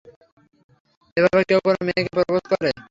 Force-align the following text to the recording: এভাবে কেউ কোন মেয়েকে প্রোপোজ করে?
এভাবে 1.17 1.41
কেউ 1.49 1.59
কোন 1.65 1.75
মেয়েকে 1.87 2.11
প্রোপোজ 2.15 2.43
করে? 2.51 2.69